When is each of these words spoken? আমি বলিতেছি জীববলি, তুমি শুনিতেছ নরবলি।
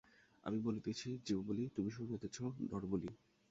আমি 0.43 0.57
বলিতেছি 0.59 1.07
জীববলি, 1.25 1.63
তুমি 1.75 1.89
শুনিতেছ 1.91 2.37
নরবলি। 2.71 3.09